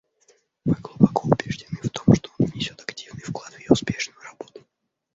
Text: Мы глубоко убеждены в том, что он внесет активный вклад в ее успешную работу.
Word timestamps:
Мы 0.65 0.73
глубоко 0.77 1.27
убеждены 1.27 1.77
в 1.83 1.89
том, 1.91 2.15
что 2.15 2.31
он 2.39 2.47
внесет 2.47 2.79
активный 2.81 3.21
вклад 3.21 3.53
в 3.53 3.59
ее 3.59 3.67
успешную 3.69 4.19
работу. 4.23 4.63